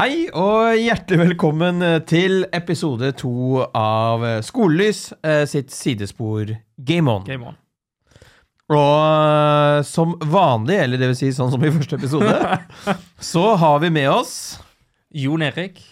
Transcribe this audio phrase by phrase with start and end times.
[0.00, 6.54] Hei og hjertelig velkommen til episode to av Skolelys eh, sitt sidespor
[6.88, 7.26] Game On.
[7.26, 7.58] Game on.
[8.72, 12.32] Og eh, som vanlig, eller det vil si sånn som i første episode,
[13.32, 14.32] så har vi med oss
[15.12, 15.84] Jon Erik.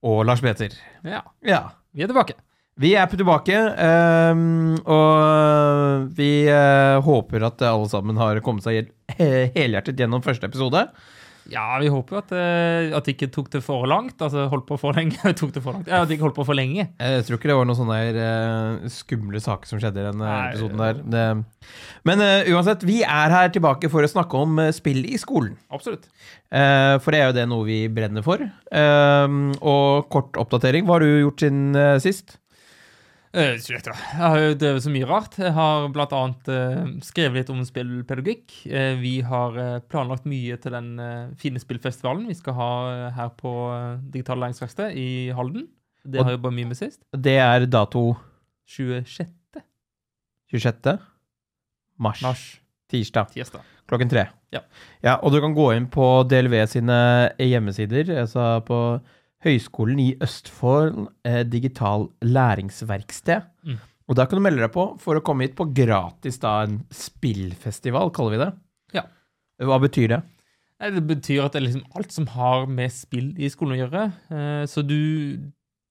[0.00, 0.72] og Lars Peter.
[1.04, 1.60] Ja, Ja.
[1.92, 2.40] vi er tilbake.
[2.80, 8.88] Vi er på tilbake, ehm, og vi eh, håper at alle sammen har kommet seg
[9.20, 10.86] helhjertet gjennom første episode.
[11.50, 14.16] Ja, vi håper jo at, eh, at det ikke tok det for langt.
[14.22, 15.18] Altså holdt på for lenge.
[15.40, 15.90] tok det for langt.
[15.90, 16.86] Ja, at de ikke holdt på for lenge.
[16.86, 20.24] Jeg tror ikke det var noen sånne der, eh, skumle saker som skjedde i den
[20.24, 21.00] eh, episoden der.
[21.14, 21.24] Det,
[22.08, 25.58] men uh, uansett, vi er her tilbake for å snakke om spill i skolen.
[25.74, 26.08] Absolutt.
[26.48, 28.42] Uh, for det er jo det noe vi brenner for.
[28.72, 32.39] Uh, og kort oppdatering, hva har du gjort siden sist?
[33.30, 35.36] Eh, vet du Jeg har jo drevet så mye rart.
[35.38, 38.56] Jeg har annet eh, skrevet litt om spillpedagogikk.
[38.66, 40.88] Eh, vi har planlagt mye til den
[41.38, 42.72] fine spillfestivalen vi skal ha
[43.14, 43.52] her på
[44.10, 45.68] Digital Læringsverksted i Halden.
[46.02, 47.04] Det har jeg jobba mye med sist.
[47.14, 48.16] Det er dato
[48.66, 49.30] 26.
[50.50, 50.98] 26.
[51.98, 52.24] mars.
[52.26, 52.44] mars.
[52.90, 53.30] Tirsdag.
[53.30, 53.62] Tirsdag.
[53.86, 54.26] Klokken tre.
[54.50, 54.64] Ja.
[55.04, 55.14] ja.
[55.22, 56.98] Og du kan gå inn på DLV sine
[57.38, 58.80] hjemmesider, altså på
[59.44, 63.46] Høgskolen i Østfold eh, digital læringsverksted.
[63.64, 63.78] Mm.
[64.10, 66.80] Og der kan du melde deg på for å komme hit på gratis da en
[66.92, 68.50] spillfestival, kaller vi det.
[68.98, 69.04] Ja.
[69.62, 70.20] Hva betyr det?
[70.80, 74.04] Det betyr at det er liksom alt som har med spill i skolen å gjøre.
[74.32, 75.00] Eh, så du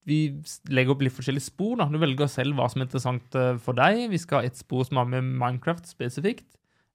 [0.09, 0.31] Vi
[0.73, 1.75] legger opp litt forskjellige spor.
[1.77, 1.85] da.
[1.85, 4.07] Du velger selv hva som er interessant eh, for deg.
[4.09, 6.47] Vi skal ha et spor som har med Minecraft spesifikt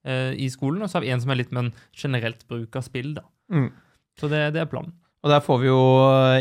[0.05, 2.75] eh, i skolen, og så har vi en som er litt med en generelt bruk
[2.75, 3.13] av spill.
[3.15, 3.23] da.
[3.55, 3.71] Mm.
[4.19, 4.97] Så det, det er planen.
[5.25, 5.81] Og der får vi jo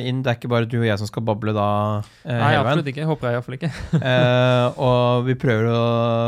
[0.03, 1.67] inn Det er ikke bare du og jeg som skal bable da.
[2.26, 3.06] Eh, Nei, absolutt ikke.
[3.08, 3.72] Håper jeg iallfall ikke.
[4.12, 5.84] eh, og vi prøver å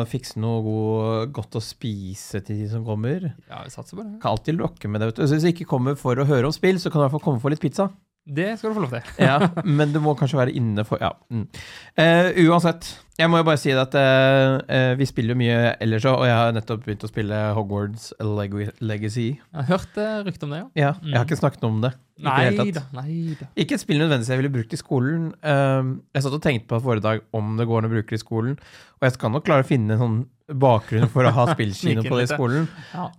[0.07, 3.27] fikse noe god, godt å spise til de som kommer.
[3.51, 4.21] Ja, vi satser på det.
[4.23, 5.11] Kan alltid lokke med det.
[5.11, 5.25] vet du.
[5.27, 7.17] Så hvis du ikke kommer for å høre om spill, så kan du i hvert
[7.17, 7.89] fall komme for litt pizza.
[8.25, 9.09] Det skal du få lov til.
[9.21, 9.37] Ja,
[9.77, 11.11] Men du må kanskje være inne for Ja.
[11.29, 11.45] Mm.
[11.93, 12.87] Uh, uansett,
[13.19, 16.25] jeg må jo bare si at uh, uh, vi spiller jo mye ellers òg, og
[16.25, 19.27] jeg har nettopp begynt å spille Hogwarts Leg Legacy.
[19.37, 20.67] Jeg har hørt rykte om det, ja.
[20.87, 21.93] Ja, Jeg har ikke snakket om det.
[22.25, 22.85] Nei da.
[22.95, 23.49] Nei da.
[23.59, 25.31] Ikke et spill nødvendigvis jeg ville brukt i skolen.
[25.45, 28.23] Um, jeg satt og tenkte på forrige dag om det går an å bruke det
[28.23, 28.55] i skolen.
[28.97, 30.21] Og jeg skal nok klare å finne en sånn
[30.65, 32.71] bakgrunn for å ha spillkino på det i skolen.
[32.95, 33.11] Ja.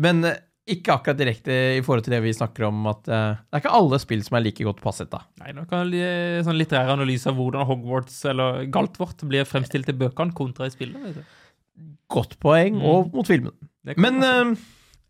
[0.00, 0.24] Men
[0.74, 3.74] ikke akkurat direkte i forhold til det vi snakker om at uh, det er ikke
[3.80, 5.20] alle spill som er like godt passet, da.
[5.42, 9.96] Nei, nå kan jeg sånn litterær analyse av hvordan Hogwarts eller Galtvort blir fremstilt i
[10.00, 11.00] bøkene kontra i spillet.
[11.10, 11.38] vet du.
[12.10, 12.84] Godt poeng, Mm.
[12.90, 13.52] og mot filmen.
[13.96, 14.54] Men uh,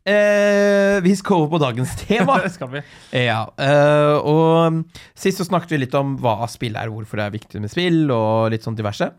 [0.05, 2.41] eh, eh, vi skal over på dagens tema.
[2.43, 2.83] det skal vi.
[3.25, 4.85] Ja, eh, og
[5.19, 8.05] sist så snakket vi litt om hva spill er, hvorfor det er viktig med spill,
[8.15, 9.11] og litt sånn diverse.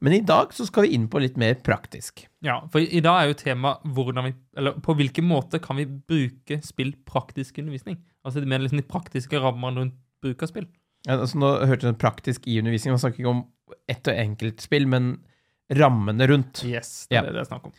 [0.00, 2.26] Men i dag så skal vi inn på litt mer praktisk.
[2.42, 5.84] Ja, for i dag er jo tema hvordan vi, eller på hvilken måte kan vi
[5.86, 7.98] bruke spill praktisk undervisning?
[8.24, 10.66] Altså det mer liksom de praktiske rammene rundt bruk av spill.
[11.06, 13.44] Ja, altså, nå hørte du praktisk i undervisning, man snakker ikke om
[13.88, 15.18] ett og enkelt spill, men
[15.76, 16.62] rammene rundt.
[16.66, 17.22] Yes, det Ja.
[17.22, 17.72] er det det er snakk om.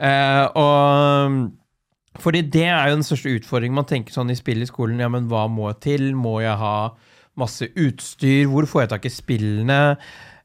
[0.00, 3.76] Eh, og fordi det er jo den største utfordringen.
[3.78, 6.08] Man tenker sånn i spill i skolen, ja, men hva må jeg til?
[6.16, 6.94] Må jeg ha
[7.38, 8.48] masse utstyr?
[8.50, 9.80] Hvor får jeg tak i spillene?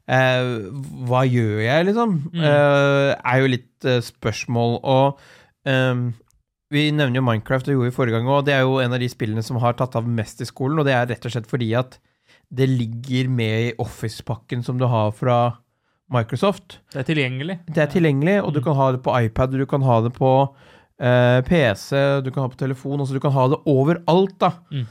[0.04, 0.68] Eh,
[1.08, 2.16] hva gjør jeg, liksom?
[2.34, 2.42] Mm.
[2.44, 4.78] Eh, er jo litt eh, spørsmål.
[4.84, 5.18] Og
[5.64, 6.02] eh,
[6.74, 8.44] vi nevner jo Minecraft, det gjorde vi forrige gang òg.
[8.48, 10.88] Det er jo en av de spillene som har tatt av mest i skolen, og
[10.88, 11.98] det er rett og slett fordi at
[12.54, 15.38] det ligger med i Office-pakken som du har fra
[16.12, 16.78] Microsoft.
[16.92, 17.56] Det er tilgjengelig.
[17.72, 18.64] Det er tilgjengelig, og du Mm.
[18.66, 20.30] kan ha det på iPad, du kan ha det på
[21.00, 24.52] eh, PC, du kan ha det på telefon, altså du kan ha det overalt, da.
[24.70, 24.84] Mm.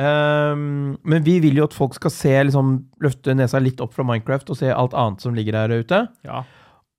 [0.00, 4.06] Ehm, men vi vil jo at folk skal se, liksom, løfte nesa litt opp fra
[4.08, 6.04] Minecraft og se alt annet som ligger der ute.
[6.24, 6.42] Ja,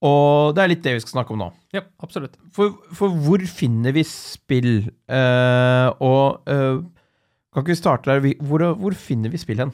[0.04, 1.52] Og det er litt det vi skal snakke om nå.
[1.72, 2.36] ja absolutt.
[2.52, 4.90] For, for hvor finner vi spill?
[5.08, 6.84] Uh, og uh,
[7.54, 8.36] kan ikke vi starte der?
[8.44, 9.72] Hvor, hvor finner vi spill hen?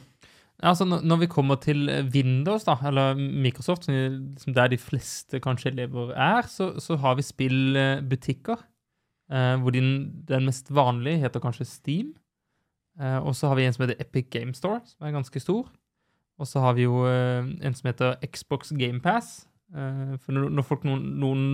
[0.62, 6.12] Altså, når vi kommer til Windows, da, eller Microsoft, som der de fleste kanskje elever
[6.12, 8.60] er, så, så har vi spillbutikker.
[9.30, 12.12] Eh, hvor den, den mest vanlige heter kanskje Steam.
[13.00, 15.68] Eh, og så har vi en som heter Epic Game Store, som er ganske stor.
[16.40, 19.46] Og så har vi jo eh, en som heter Xbox Game Pass.
[19.74, 21.04] Eh, for når, folk, noen,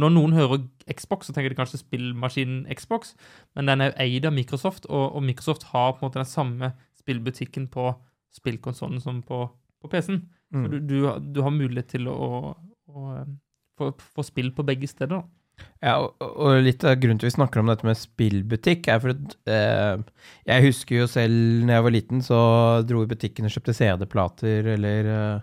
[0.01, 3.15] når noen hører Xbox, så tenker de kanskje spillmaskinen Xbox,
[3.55, 6.31] men den er jo eid av Microsoft, og, og Microsoft har på en måte den
[6.31, 7.91] samme spillbutikken på
[8.37, 9.45] spillkonsollen som på,
[9.83, 10.23] på PC-en.
[10.23, 10.33] Så
[10.63, 10.67] Mm.
[10.71, 12.55] du, du, har- du har mulighet til å, å,
[12.87, 13.25] å
[13.77, 15.19] få, få spill på begge steder.
[15.19, 15.23] da.
[15.85, 19.13] Ja, og, og litt av grunnen til vi snakker om dette med spillbutikk, er for
[19.13, 20.05] at eh,
[20.49, 22.39] Jeg husker jo selv når jeg var liten, så
[22.89, 25.43] dro i butikken og kjøpte CD-plater eller eh,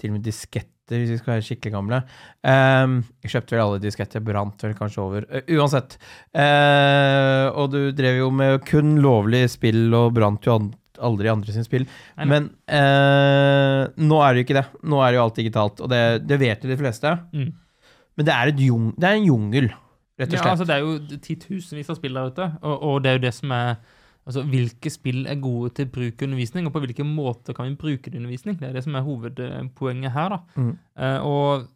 [0.00, 2.00] til og med disketter, hvis vi skal være skikkelig gamle.
[2.48, 2.94] Eh,
[3.24, 5.26] jeg kjøpte vel alle disketter, brant vel kanskje over.
[5.30, 5.98] Eh, uansett.
[6.32, 10.72] Eh, og du drev jo med kun lovlig spill, og brant jo an
[11.04, 11.84] aldri andre sin spill.
[12.16, 12.30] Nei, nei.
[12.30, 14.64] Men eh, nå er det jo ikke det.
[14.86, 17.14] Nå er det jo alt digitalt, og det, det vet jo de fleste.
[17.34, 17.52] Mm.
[18.16, 19.68] Men det er, jung, det er en jungel,
[20.20, 20.44] rett og slett.
[20.44, 23.26] Ja, altså Det er jo titusenvis av spill der ute, og, og det er jo
[23.26, 23.76] det som er
[24.24, 27.74] Altså, Hvilke spill er gode til bruk og undervisning, og på hvilke måter kan vi
[27.76, 28.56] bruke det i undervisning?
[28.56, 30.28] Det er det som er hovedpoenget her.
[30.28, 30.38] da.
[30.56, 30.70] Mm.
[30.96, 31.66] Uh, og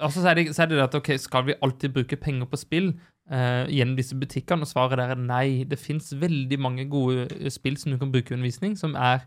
[0.00, 2.56] altså, så er, det, så er det at ok, skal vi alltid bruke penger på
[2.56, 2.92] spill
[3.28, 4.64] Uh, gjennom disse butikkene?
[4.64, 5.64] Og svaret der er nei.
[5.68, 9.26] Det fins veldig mange gode spill som du kan bruke i undervisning, som er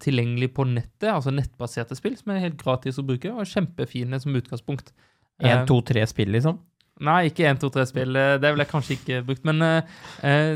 [0.00, 4.36] tilgjengelig på nettet, altså nettbaserte spill, som er helt gratis å bruke, og kjempefine som
[4.36, 4.94] utgangspunkt.
[5.42, 6.60] Én, Eh, to, tre spill, liksom.
[7.02, 8.14] Nei, ikke 1, 2, 3-spill.
[8.38, 9.44] Det ville jeg kanskje ikke brukt.
[9.48, 10.54] Men eh, eh,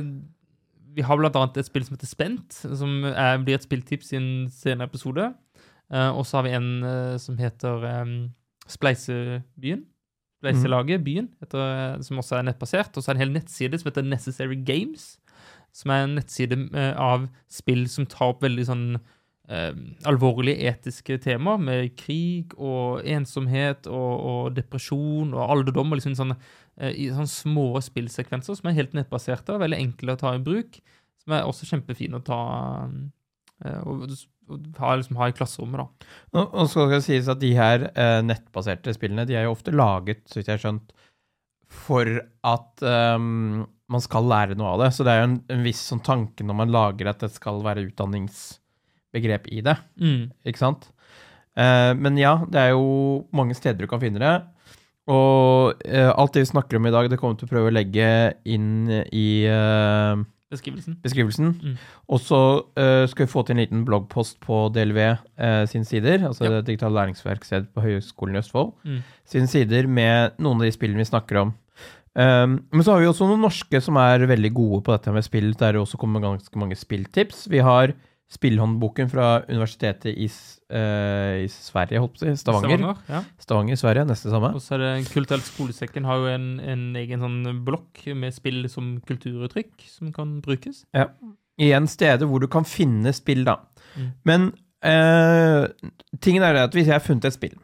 [0.94, 4.30] vi har annet et spill som heter Spent, som er, blir et spilltips i en
[4.52, 5.32] senere episode.
[5.90, 7.86] Eh, og så har vi en eh, som heter
[8.70, 9.82] Spleisebyen.
[10.38, 12.94] Spleiselaget Byen, heter, eh, som også er nettbasert.
[12.94, 15.16] Og så er det en hel nettside som heter Necessary Games,
[15.74, 18.86] som er en nettside eh, av spill som tar opp veldig sånn
[19.50, 19.72] eh,
[20.08, 26.38] alvorlige etiske temaer, med krig og ensomhet og, og depresjon og alderdom, og liksom sånne,
[26.80, 30.42] eh, i sånne små spillsekvenser som er helt nettbaserte og veldig enkle å ta i
[30.42, 30.80] bruk,
[31.22, 32.42] som er også kjempefine å ta
[33.64, 34.08] eh, og,
[34.48, 36.12] og ha, liksom, ha i klasserommet, da.
[36.36, 39.74] Nå, nå skal det sies at de her eh, nettbaserte spillene de er jo ofte
[39.74, 40.94] laget, så vidt jeg har skjønt,
[41.68, 42.08] for
[42.48, 44.88] at um, man skal lære noe av det.
[44.96, 47.60] Så det er jo en, en viss sånn tanke når man lager at det skal
[47.64, 47.84] være
[49.12, 49.76] utdanningsbegrep i det.
[50.00, 50.30] Mm.
[50.46, 50.90] Ikke sant?
[51.56, 54.36] Eh, men ja, det er jo mange steder du kan finne det.
[55.08, 57.70] Og eh, alt det vi snakker om i dag, det kommer vi til å prøve
[57.70, 60.16] å legge inn i eh,
[60.52, 60.98] Beskrivelsen.
[61.04, 61.54] beskrivelsen.
[61.60, 61.78] Mm.
[62.08, 62.38] Og så
[62.76, 64.98] eh, skal vi få til en liten bloggpost på DLV
[65.40, 66.50] uh, sine sider, altså Ja.
[66.56, 69.02] det digitale læringsverksted på Høgskolen i Østfold, Mm.
[69.28, 71.54] sine sider med noen av de spillene vi snakker om.
[72.18, 75.22] Um, men så har vi også noen norske som er veldig gode på dette med
[75.24, 77.44] spill, der det også kommer ganske mange spilltips.
[77.52, 77.92] Vi har
[78.28, 80.28] spillhåndboken fra universitetet i,
[80.68, 82.84] eh, i Sverige, holdt på å si, Stavanger.
[83.08, 83.22] ja.
[83.40, 84.52] Stavanger, Sverige, neste samme.
[84.52, 88.68] Og så er det Kulturell skolesekken har jo en, en egen sånn blokk med spill
[88.68, 90.84] som kulturuttrykk som kan brukes.
[90.96, 91.08] Ja.
[91.58, 93.56] Igjen steder hvor du kan finne spill, da.
[93.96, 94.10] Mm.
[94.28, 94.50] Men
[94.84, 95.64] uh,
[96.20, 97.56] tingen er at hvis jeg har funnet et spill,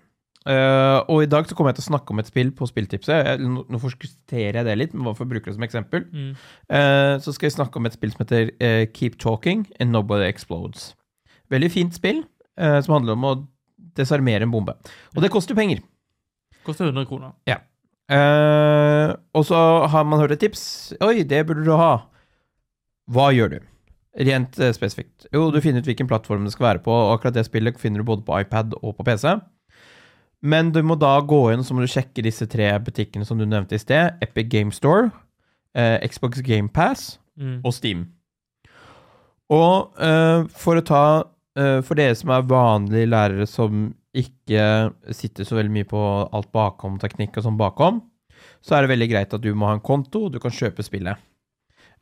[0.51, 3.15] eh, og i dag så kommer jeg til å snakke om et spill på spilltipset
[3.15, 6.07] jeg, Nå nå forskutterer jeg det litt, men hvorfor bruker jeg det som eksempel?
[6.13, 6.35] Mm.
[6.69, 10.29] Uh, så skal jeg snakke om et spill som heter uh, Keep Talking and Nobody
[10.29, 10.93] Explodes.
[11.53, 12.25] Veldig fint spill
[12.55, 13.31] som handler om å
[13.99, 14.77] desarmere en bombe.
[15.17, 15.81] Og det koster penger.
[16.63, 17.33] Koster 100 kroner.
[18.13, 20.95] Eh, og så har man hørt et tips.
[21.05, 22.07] Oi, det burde du ha.
[23.13, 23.59] Hva gjør du?
[24.29, 25.27] Rent spesifikt.
[25.35, 28.03] Jo, du finner ut hvilken plattform det skal være på, og akkurat det spillet finner
[28.03, 29.27] du både på iPad og på PC.
[30.45, 33.39] Men du må da gå inn og så må du sjekke disse tre butikkene som
[33.41, 34.19] du nevnte i sted.
[34.25, 35.09] Epic Game Store,
[35.75, 37.63] eh, Xbox Game Pass Mm.
[37.67, 38.03] og Steam.
[39.51, 41.01] Og eh, for å ta
[41.59, 46.01] eh, For dere som er vanlige lærere som ikke sitter så veldig mye på
[46.31, 47.97] alt bakom teknikk og sånn bakom,
[48.63, 50.85] så er det veldig greit at du må ha en konto, og du kan kjøpe
[50.87, 51.19] spillet.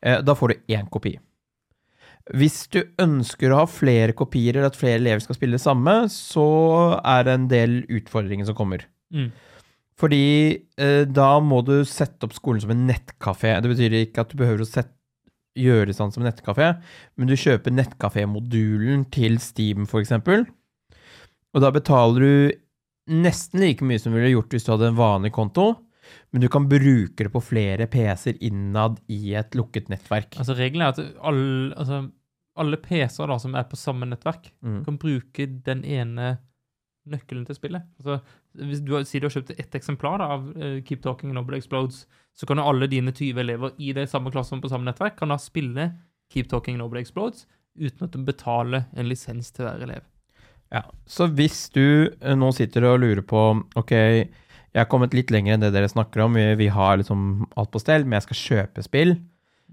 [0.05, 1.15] Eh, da får du én kopi.
[2.31, 6.05] Hvis du ønsker å ha flere kopier, eller at flere elever skal spille det samme,
[6.11, 6.45] så
[7.03, 8.85] er det en del utfordringer som kommer.
[9.11, 9.33] Mm.
[9.99, 10.23] Fordi
[10.79, 13.57] eh, da må du sette opp skolen som en nettkafé.
[13.61, 14.95] Det betyr ikke at du behøver å sette,
[15.53, 16.71] gjøre det sånn som en nettkafé,
[17.13, 20.47] men du kjøper nettkafé-modulen til Steam, eksempel.
[21.53, 24.97] Og da betaler du nesten like mye som du ville gjort hvis du hadde en
[24.97, 25.67] vanlig konto,
[26.33, 30.39] men du kan bruke det på flere PC-er innad i et lukket nettverk.
[30.41, 31.43] Altså Regelen er at all,
[31.77, 32.01] altså,
[32.57, 34.83] alle PC-er da, som er på samme nettverk, Mm.
[34.85, 36.37] kan bruke den ene
[37.09, 37.83] nøkkelen til spillet.
[37.99, 38.21] Altså,
[38.55, 41.57] hvis du har, sier du har kjøpt ett eksemplar da, av uh, Keep Talking Noble
[41.59, 42.05] Explodes,
[42.37, 45.33] så kan jo alle dine 20 elever i det samme klasserommet på samme nettverk kan
[45.33, 45.89] da spille
[46.33, 47.45] Keep Talking Noble Explodes
[47.75, 50.05] uten at du betaler en lisens til hver elev.
[50.73, 53.41] Ja, Så hvis du eh, nå sitter og lurer på
[53.77, 54.29] Ok, jeg
[54.79, 57.81] har kommet litt lenger enn det dere snakker om, vi, vi har liksom alt på
[57.81, 59.15] stell, men jeg skal kjøpe spill,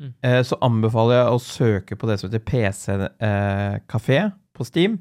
[0.01, 0.13] Mm.
[0.25, 4.21] eh, så anbefaler jeg å søke på det som heter PC-kafé
[4.57, 4.99] på Steam.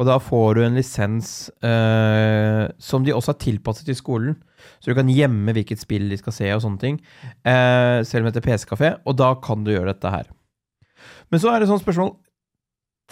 [0.00, 4.38] Og da får du en lisens eh, som de også har tilpasset til skolen.
[4.80, 6.96] Så du kan gjemme hvilket spill de skal se og sånne ting.
[7.44, 8.94] Eh, selv om det heter PC-kafé.
[9.04, 10.30] Og da kan du gjøre dette her.
[11.32, 12.14] Men så er det sånn spørsmål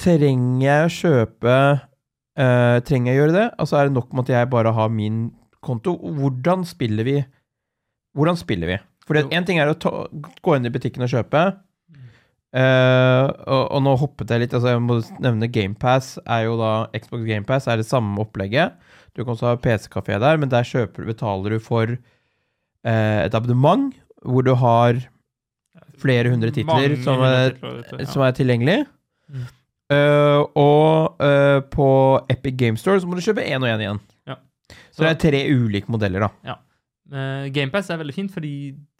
[0.00, 1.54] Trenger jeg å kjøpe
[2.38, 3.46] eh, Trenger jeg å gjøre det?
[3.60, 5.24] Altså Er det nok med at jeg bare har min
[5.64, 5.96] konto?
[5.98, 7.16] Hvordan spiller vi?
[8.16, 8.78] Hvordan spiller vi?
[9.10, 11.42] For én ting er å ta, gå inn i butikken og kjøpe.
[12.50, 14.54] Uh, og, og nå hoppet jeg litt.
[14.54, 16.12] altså Jeg må nevne GamePass.
[16.22, 18.78] er jo da Xbox GamePass er det samme opplegget.
[19.14, 23.90] Du kan også ha PC-kafé der, men der kjøper, betaler du for uh, et abonnement
[24.22, 25.00] hvor du har
[26.00, 28.06] flere hundre titler som er, ja.
[28.08, 28.82] som er tilgjengelig.
[29.30, 29.48] Mm.
[29.90, 31.22] Eh, og
[31.72, 31.86] på
[32.30, 34.00] Epic Game Store så må du kjøpe én og én igjen.
[34.28, 34.36] Ja.
[34.92, 36.58] Så det er tre ulike modeller, da.
[37.10, 38.52] Uh, GamePass er veldig fint, fordi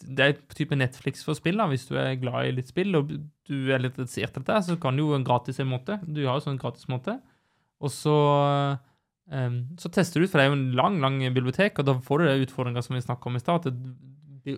[0.03, 1.61] det er type Netflix for spill.
[1.61, 3.13] da, Hvis du er glad i litt spill og
[3.47, 6.01] du er litt interessert i dette, så kan du jo en gratis en måte.
[6.03, 7.21] Du har jo sånn gratis måte.
[7.81, 8.17] Og så,
[9.31, 11.95] um, så tester du ut, for det er jo en lang lang bibliotek, og da
[12.03, 13.71] får du de utfordringa som vi snakka om i stad.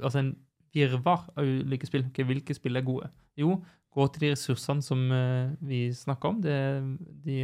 [0.01, 0.35] Altså en
[0.73, 2.09] virvar av ulike spill.
[2.09, 3.13] Okay, hvilke spill er gode?
[3.37, 3.61] Jo,
[3.93, 6.41] gå til de ressursene som uh, vi snakka om.
[6.41, 6.59] Det,
[7.27, 7.43] de,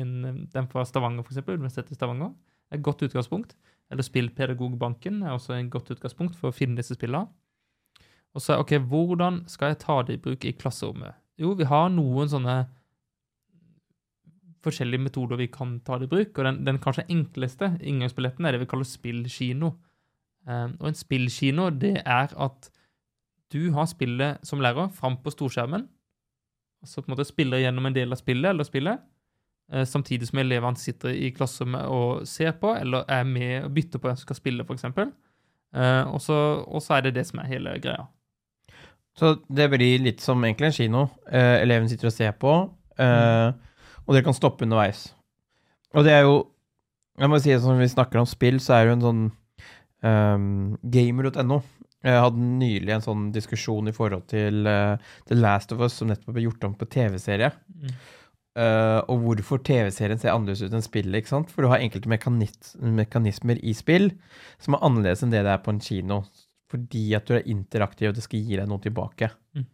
[0.55, 1.45] den fra Stavanger, f.eks.
[1.45, 2.33] Universitetet i Stavanger.
[2.73, 3.59] er Et godt utgangspunkt.
[3.91, 7.31] Eller Spillpedagogbanken er også et godt utgangspunkt for å finne disse spillene.
[8.37, 11.17] Og så, ok, hvordan skal jeg ta det i bruk i klasserommet?
[11.41, 12.59] Jo, vi har noen sånne
[14.65, 18.55] forskjellige metoder vi kan ta det i bruk, og den, den kanskje enkleste inngangsbilletten er
[18.55, 19.73] det vi kaller spillkino.
[20.49, 22.71] Um, og en spillkino, det er at
[23.53, 25.87] du har spillet som lærer fram på storskjermen,
[26.83, 29.01] altså på en måte spiller gjennom en del av spillet, eller spillet,
[29.69, 34.09] samtidig som elevene sitter i klasserommet og ser på, eller er med og bytter på
[34.09, 34.87] hvem som skal spille, f.eks.
[34.89, 38.07] Uh, og så og så er det det som er hele greia.
[39.19, 41.07] Så det blir litt som egentlig en kino.
[41.27, 42.53] Eh, eleven sitter og ser på,
[43.03, 43.49] eh,
[44.05, 45.09] og dere kan stoppe underveis.
[45.97, 46.47] Og det er jo
[47.19, 49.23] Jeg må si at når vi snakker om spill, så er det jo en sånn
[50.07, 51.57] um, Gamer.no.
[52.07, 56.13] Jeg hadde nylig en sånn diskusjon i forhold til eh, The Last of Us, som
[56.13, 57.51] nettopp ble gjort om på TV-serie.
[57.75, 57.97] Mm.
[58.59, 61.21] Eh, og hvorfor TV-serien ser annerledes ut enn spillet.
[61.21, 61.51] ikke sant?
[61.55, 64.11] For du har enkelte mekanis mekanismer i spill
[64.59, 66.23] som er annerledes enn det det er på en kino.
[66.69, 69.31] Fordi at du er interaktiv, og det skal gi deg noe tilbake.
[69.57, 69.69] Mm.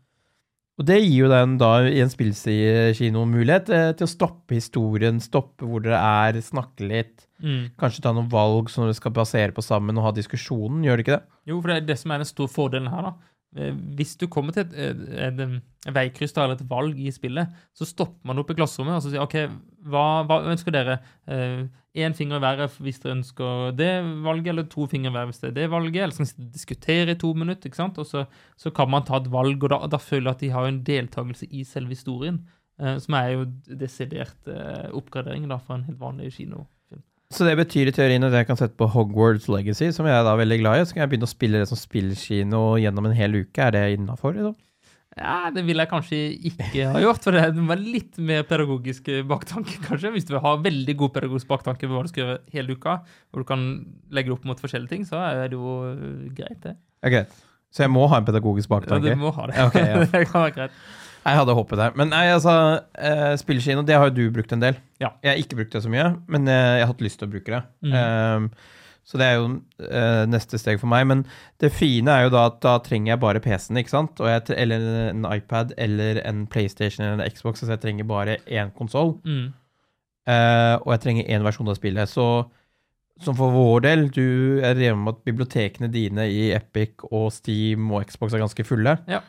[0.74, 5.20] Og det gir jo deg da i en spillkino mulighet eh, til å stoppe historien,
[5.22, 7.28] stoppe hvor dere er, snakke litt.
[7.38, 7.72] Mm.
[7.78, 10.82] Kanskje ta noen valg som dere skal basere på sammen, og ha diskusjonen.
[10.84, 11.38] Gjør det ikke det?
[11.50, 13.08] Jo, for det er det som er den store fordelen her.
[13.08, 13.33] da.
[13.56, 17.86] Eh, Hvis du kommer til et, et, et, veikryss eller et valg i spillet, så
[17.88, 19.36] stopper man opp i klasserommet og så sier OK,
[19.84, 20.98] hva, hva ønsker dere?
[21.94, 23.90] Én finger i hvis dere ønsker det
[24.24, 26.02] valget, eller to fingre i hvis det er det valget.
[26.02, 27.98] Eller så kan man diskutere i to minutter, ikke sant?
[27.98, 28.24] og så,
[28.56, 29.62] så kan man ta et valg.
[29.62, 32.40] Og da, da føler jeg at de har en deltakelse i selve historien,
[32.80, 33.46] eh, som er jo
[33.84, 36.73] desidert eh, oppgradering da, fra en helt vanlig kinofilm.
[37.32, 40.26] Så det betyr i teorien at jeg kan sette på Hogwarts Legacy, som jeg er
[40.26, 43.16] da veldig glad i, så kan jeg begynne å spille det som spillkino gjennom en
[43.16, 43.64] hel uke.
[43.64, 44.36] Er det innafor?
[44.36, 44.54] Liksom?
[45.14, 46.18] Ja, det ville jeg kanskje
[46.50, 50.10] ikke ha gjort, for det er litt mer pedagogisk baktanke, kanskje.
[50.16, 52.96] Hvis du vil ha veldig god pedagogisk baktanke på hva du skal gjøre hele uka,
[53.30, 53.64] og du kan
[54.14, 56.74] legge det opp mot forskjellige ting, så er det jo øh, greit, det.
[57.06, 57.28] Okay.
[57.74, 59.10] Så jeg må ha en pedagogisk baktanke?
[59.10, 59.58] Ja, du må ha det.
[59.68, 60.02] Okay, ja.
[60.16, 60.82] det kan være greit.
[61.24, 61.90] Jeg hadde håpet det.
[61.96, 62.54] Men nei, altså,
[63.00, 64.78] eh, spillkino, det har jo du brukt en del.
[65.00, 65.14] Ja.
[65.24, 67.32] Jeg har ikke brukt det så mye, men eh, jeg har hatt lyst til å
[67.32, 67.62] bruke det.
[67.86, 67.94] Mm.
[67.96, 68.48] Um,
[69.04, 69.48] så det er jo
[69.84, 71.04] eh, neste steg for meg.
[71.08, 71.24] Men
[71.60, 74.20] det fine er jo da at da trenger jeg bare PC-en, ikke sant?
[74.20, 78.38] Og jeg, eller en iPad eller en PlayStation eller en Xbox, så jeg trenger bare
[78.48, 79.16] én konsoll.
[79.28, 79.52] Mm.
[80.24, 82.08] Eh, og jeg trenger én versjon av spillet.
[82.10, 82.26] Så
[83.22, 87.92] som for vår del, du er enig om at bibliotekene dine i Epic og Steam
[87.92, 88.96] og Xbox er ganske fulle.
[89.10, 89.20] Ja.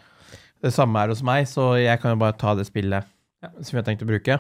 [0.66, 3.06] Det samme er hos meg, så jeg kan jo bare ta det spillet
[3.44, 3.52] Ja.
[3.62, 4.40] som jeg har tenkt å bruke.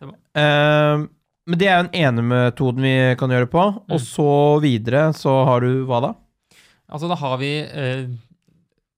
[0.00, 1.06] Det Eh,
[1.50, 3.62] men det er jo den ene metoden vi kan gjøre på.
[3.74, 3.94] Mm.
[3.96, 4.32] Og så
[4.62, 6.10] videre så har du hva da?
[6.90, 8.10] Altså, da har vi uh,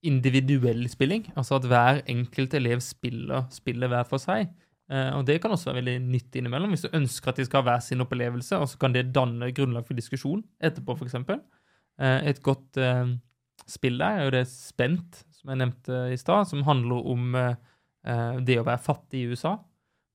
[0.05, 4.49] individuell spilling, altså at hver enkelt elev spiller spillet hver for seg.
[4.91, 7.61] Uh, og det kan også være veldig nyttig innimellom, hvis du ønsker at de skal
[7.61, 11.21] ha hver sin opplevelse, og så kan det danne grunnlag for diskusjon etterpå, f.eks.
[11.23, 13.13] Uh, et godt uh,
[13.69, 18.39] spill der er jo det Spent, som jeg nevnte i stad, som handler om eh,
[18.47, 19.57] det å være fattig i USA,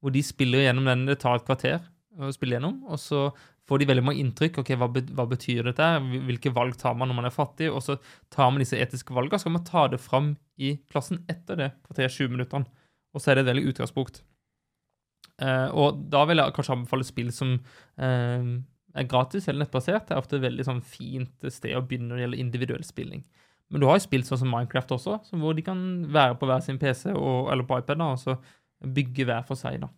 [0.01, 1.83] hvor de spiller gjennom den, det tar et kvarter
[2.19, 3.29] å spille gjennom, og så
[3.69, 4.63] får de veldig mange inntrykk.
[4.63, 5.89] ok, hva, hva betyr dette?
[6.25, 7.69] Hvilke valg tar man når man er fattig?
[7.69, 7.99] Og så
[8.33, 11.69] tar man disse etiske valgene, så skal man ta det fram i klassen etter det
[11.85, 12.87] kvarter 20 minuttene.
[13.13, 14.23] Og så er det et veldig utgangspunkt.
[15.45, 17.55] Eh, og da vil jeg kanskje anbefale spill som
[18.01, 18.49] eh,
[18.97, 20.09] er gratis eller nettbasert.
[20.09, 23.23] Det er ofte et veldig sånn fint sted å begynne når det gjelder individuell spilling.
[23.69, 25.81] Men du har jo spilt sånn som Minecraft også, så hvor de kan
[26.13, 28.39] være på hver sin PC og, eller på iPad da, og så
[28.97, 29.81] bygge hver for seg.
[29.83, 29.91] da.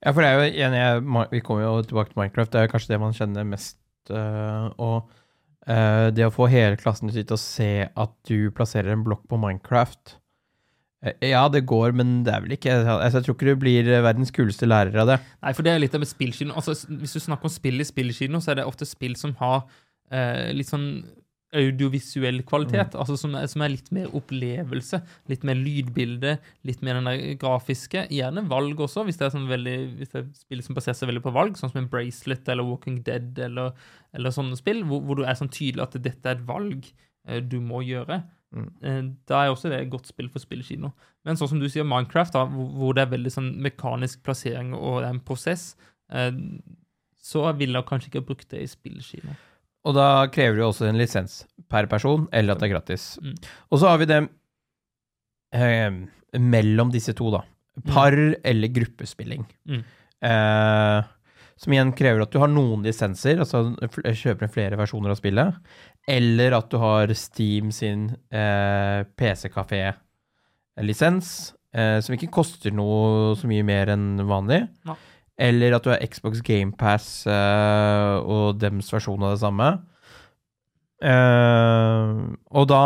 [0.00, 1.02] Ja, for det er jo igjen, jeg,
[1.32, 2.52] Vi kommer jo tilbake til Minecraft.
[2.52, 3.76] Det er jo kanskje det man kjenner mest.
[4.10, 5.10] øh, og
[5.68, 9.38] øh, det å få hele klassen til å se at du plasserer en blokk på
[9.38, 10.16] Minecraft
[11.04, 13.90] eh, Ja, det går, men det er vel ikke altså, Jeg tror ikke du blir
[14.06, 15.18] verdens kuleste lærer av det.
[15.42, 16.56] Nei, for det er litt av med spillkino.
[16.56, 19.66] Altså, hvis du snakker om spill i spillkino, så er det ofte spill som har
[20.08, 20.92] eh, litt sånn
[21.56, 26.36] audiovisuell kvalitet, altså som er, som er litt mer opplevelse, litt mer lydbilde,
[26.68, 28.04] litt mer den der grafiske.
[28.14, 31.10] Gjerne valg også, hvis det er, sånn veldig, hvis det er spill som baserer seg
[31.10, 33.74] veldig på valg, sånn som en Bracelet eller Walking Dead eller,
[34.14, 37.42] eller sånne spill, hvor, hvor du er sånn tydelig at dette er et valg eh,
[37.42, 38.22] du må gjøre.
[38.54, 38.70] Mm.
[38.82, 40.92] Eh, Da er også det et godt spill for spillkino.
[41.26, 44.70] Men sånn som du sier, Minecraft, da, hvor hvor det er veldig sånn mekanisk plassering
[44.78, 45.72] og det er en prosess,
[46.14, 46.30] eh,
[47.20, 49.34] så ville jeg kanskje ikke ha brukt det i spillekino.
[49.88, 51.32] Og da krever det jo også en lisens
[51.70, 53.04] per person, eller at det er gratis.
[53.22, 53.36] Mm.
[53.70, 54.20] Og så har vi det
[55.56, 55.90] eh,
[56.38, 57.40] mellom disse to, da.
[57.88, 59.46] Par eller gruppespilling.
[59.70, 59.82] Mm.
[60.30, 61.00] Eh,
[61.60, 65.50] som igjen krever at du har noen lisenser, altså kjøper inn flere versjoner av spillet.
[66.08, 73.64] Eller at du har Steam sin eh, PC-kafé-lisens, eh, som ikke koster noe så mye
[73.68, 74.60] mer enn vanlig.
[74.88, 74.94] Ja.
[75.40, 79.70] Eller at du har Xbox GamePass uh, og dems versjon av det samme.
[81.00, 82.84] Uh, og da,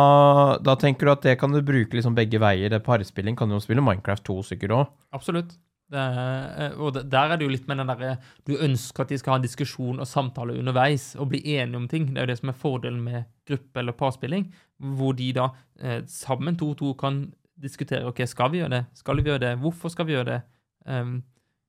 [0.62, 2.70] da tenker du at det kan du bruke liksom begge veier.
[2.70, 4.92] Det Parspilling kan jo spille Minecraft to stykker òg.
[5.16, 5.56] Absolutt.
[5.94, 8.14] Er, eh, og der er det jo litt med den derre
[8.48, 11.88] Du ønsker at de skal ha en diskusjon og samtale underveis og bli enige om
[11.90, 12.08] ting.
[12.08, 14.48] Det er jo det som er fordelen med gruppe- eller parspilling,
[14.96, 17.26] hvor de da eh, sammen to og to kan
[17.60, 20.40] diskutere ok, skal vi gjøre det, skal vi gjøre det, hvorfor skal vi gjøre det.
[20.86, 21.22] Um,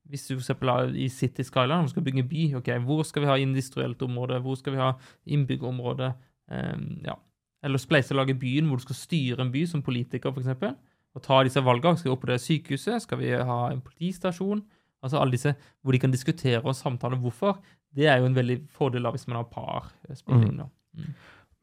[0.09, 3.03] hvis du for eksempel er i City Skyline og skal bygge en by, ok, hvor
[3.03, 4.91] skal vi ha industrielt område, hvor skal vi ha
[5.25, 6.13] innbyggerområde,
[6.51, 7.15] um, ja.
[7.65, 10.75] Eller spleiselage byen, hvor du skal styre en by som politiker, eksempel
[11.15, 11.97] og ta disse valgene.
[11.97, 13.05] Skal vi opp på det sykehuset?
[13.05, 14.63] Skal vi ha en politistasjon?
[15.05, 17.59] Altså alle disse hvor de kan diskutere og samtale hvorfor.
[17.95, 20.57] Det er jo en veldig fordel av hvis man har par spilling.
[20.57, 20.63] Mm.
[20.63, 21.05] da.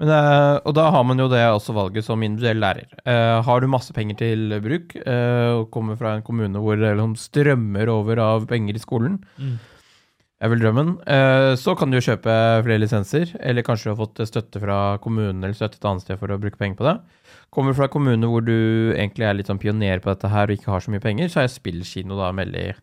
[0.03, 2.89] Men, eh, og da har man jo det også valget som individuell lærer.
[3.07, 6.91] Eh, har du masse penger til bruk eh, og kommer fra en kommune hvor det
[6.97, 9.61] liksom strømmer over av penger i skolen, Mm.
[10.43, 10.89] er vel drømmen,
[11.55, 12.33] så kan du jo kjøpe
[12.67, 16.19] flere lisenser, eller kanskje du har fått støtte fra kommunen eller støtte et annet sted
[16.19, 16.97] for å bruke penger på det.
[17.55, 20.51] Kommer du fra en kommune hvor du egentlig er litt sånn pioner på dette her
[20.51, 22.75] og ikke har så mye penger, så er spillkino da en veldig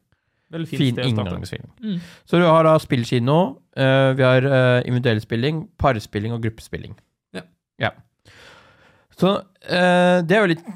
[0.56, 1.68] Veldig fint fin inngangsfilm.
[1.84, 2.00] Mm.
[2.26, 4.48] Så du har da spillkino, vi har
[4.88, 6.96] individuell spilling, parspilling og gruppespilling.
[7.82, 7.94] Ja.
[9.20, 9.36] Så
[9.68, 10.68] eh, det er jo litt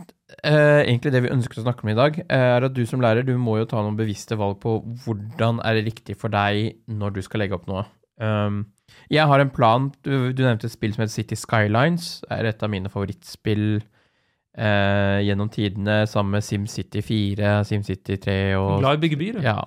[0.43, 3.03] eh, egentlig det vi ønsket å snakke om i dag, eh, er at du som
[3.03, 6.79] lærer, du må jo ta noen bevisste valg på hvordan er det riktig for deg
[6.91, 7.85] når du skal legge opp noe.
[8.21, 8.65] Um,
[9.11, 12.51] jeg har en plan, du, du nevnte et spill som heter City Skylines, det er
[12.51, 18.99] et av mine favorittspill eh, gjennom tidene, sammen med SimCity 4, SimCity 3 og Glad
[18.99, 19.57] i bygge byer, ja.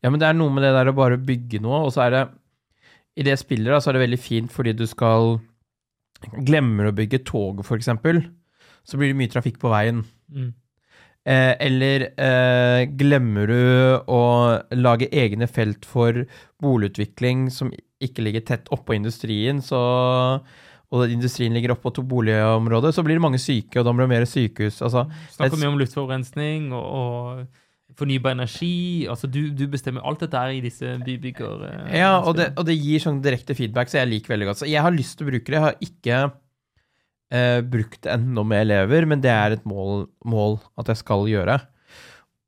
[0.00, 2.16] ja, men det er noe med det der å bare bygge noe, og så er
[2.16, 2.24] det
[3.20, 5.36] I det spillet da, så er det veldig fint fordi du skal
[6.46, 8.22] Glemmer å bygge tog, for eksempel,
[8.86, 10.02] så blir det mye trafikk på veien.
[10.32, 10.50] Mm.
[11.22, 13.62] Eh, eller eh, glemmer du
[14.10, 14.22] å
[14.74, 16.24] lage egne felt for
[16.62, 17.70] boligutvikling som
[18.02, 19.82] ikke ligger tett oppå industrien, så
[20.92, 24.12] og industrien ligger oppå to boligområder, så blir det mange syke, og da blir det
[24.12, 24.82] mer sykehus.
[24.84, 25.06] Altså,
[25.38, 27.62] Snakker mye om luftforurensning og, og
[27.98, 29.06] fornybar energi.
[29.10, 31.66] Altså, du, du bestemmer alt dette her i disse bybygger...
[31.68, 34.62] eh, Ja, og det, og det gir sånn direkte feedback, så jeg liker veldig godt.
[34.62, 35.58] Så jeg har lyst til å bruke det.
[35.58, 36.22] Jeg har ikke
[37.32, 41.28] eh, brukt det ennå med elever, men det er et mål, mål at jeg skal
[41.30, 41.58] gjøre.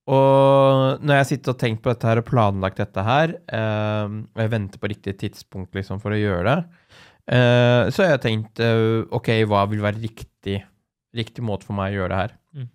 [0.05, 4.43] Og når jeg sitter og tenkt på dette her og planlagt dette her, eh, og
[4.43, 6.57] jeg venter på riktig tidspunkt liksom for å gjøre det,
[7.33, 10.59] eh, så har jeg tenkt eh, ok, hva vil være riktig,
[11.17, 12.37] riktig måte for meg å gjøre det her?
[12.59, 12.69] Mm.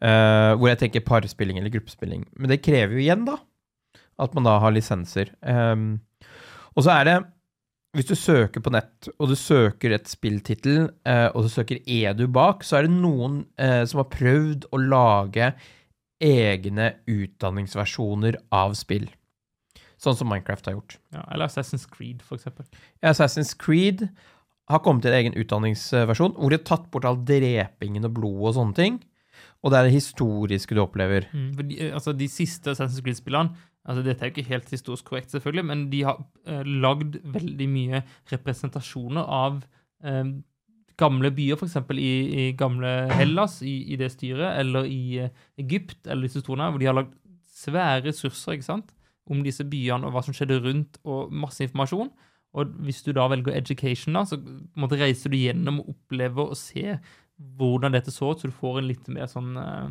[0.00, 2.24] Eh, hvor jeg tenker parspilling eller gruppespilling.
[2.40, 3.36] Men det krever jo igjen, da,
[4.20, 5.34] at man da har lisenser.
[5.44, 6.00] Um,
[6.76, 7.18] og så er det
[7.90, 12.28] Hvis du søker på nett, og du søker et spilltittel, uh, og du søker edu
[12.30, 15.48] bak, så er det noen uh, som har prøvd å lage
[16.22, 19.08] egne utdanningsversjoner av spill.
[19.98, 20.96] Sånn som Minecraft har gjort.
[21.10, 22.68] Ja, eller Assassin's Creed, for eksempel.
[23.02, 24.06] Assassin's Creed
[24.70, 28.52] har kommet til en egen utdanningsversjon, hvor de har tatt bort all drepingen og blod
[28.52, 29.02] og sånne ting.
[29.62, 31.26] Og det er det historiske du opplever.
[31.32, 35.08] Mm, de, eh, altså, de siste Assassin's Creed-spillene altså Dette er jo ikke helt historisk
[35.08, 39.62] korrekt, selvfølgelig, men de har eh, lagd veldig mye representasjoner av
[40.04, 40.32] eh,
[41.00, 41.78] gamle byer, f.eks.
[41.96, 46.70] I, i gamle Hellas, i, i det styret, eller i eh, Egypt, eller disse storene,
[46.70, 47.14] hvor de har lagd
[47.60, 48.92] svære ressurser ikke sant,
[49.30, 52.10] om disse byene og hva som skjedde rundt, og masse informasjon.
[52.58, 54.40] Og hvis du da velger education, da, så
[54.80, 56.98] måtte reiser du gjennom og opplever og ser
[57.60, 59.88] hvordan dette så ut, så du får en litt mer sånn eh,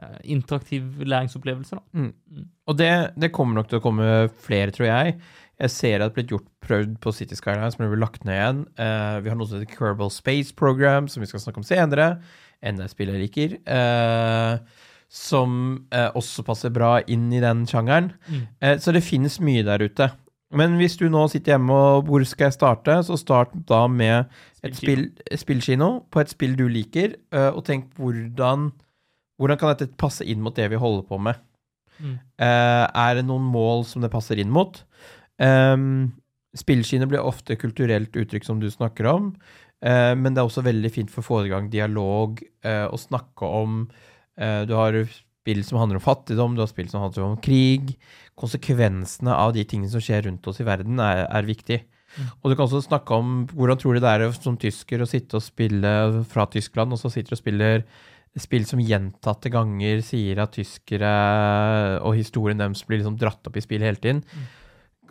[0.00, 1.78] eh, interaktiv læringsopplevelse.
[1.78, 2.04] da.
[2.70, 2.90] Og det,
[3.20, 4.10] det kommer nok til å komme
[4.44, 5.16] flere, tror jeg.
[5.60, 8.24] Jeg ser at det er blitt gjort prøvd på City Skylines, men det blir lagt
[8.24, 8.62] ned igjen.
[8.80, 12.14] Uh, vi har noe som heter Kerbal Space Program, som vi skal snakke om senere.
[12.64, 13.58] Enda et spill jeg liker.
[13.68, 15.52] Uh, som
[15.92, 18.12] uh, også passer bra inn i den sjangeren.
[18.30, 18.44] Mm.
[18.80, 20.06] Så det finnes mye der ute.
[20.56, 24.30] Men hvis du nå sitter hjemme og hvor skal jeg starte, så start da med
[24.66, 25.04] et spill,
[25.38, 28.70] spillkino på et spill du liker, eh, og tenk hvordan,
[29.38, 31.38] hvordan kan dette passe inn mot det vi holder på med.
[32.00, 32.16] Mm.
[32.42, 34.82] Eh, er det noen mål som det passer inn mot?
[35.40, 36.10] Um,
[36.56, 39.30] Spillkino blir ofte kulturelt uttrykk som du snakker om,
[39.86, 42.98] eh, men det er også veldig fint for å få i gang dialog eh, og
[42.98, 43.84] snakke om
[44.36, 44.98] eh, Du har
[45.40, 47.94] spill som handler om fattigdom, du har spill som handler om krig.
[48.38, 51.80] Konsekvensene av de tingene som skjer rundt oss i verden, er, er viktig.
[52.16, 52.30] Mm.
[52.42, 55.38] Og du kan også snakke om hvordan tror du det er som tysker å sitte
[55.38, 55.92] og spille
[56.30, 57.84] fra Tyskland, og så sitter du og spiller
[58.38, 61.10] spill som gjentatte ganger sier at tyskere
[62.06, 64.22] og historien deres blir liksom dratt opp i spill hele tiden.
[64.22, 64.44] Mm.